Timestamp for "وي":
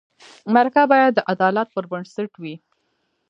2.41-2.55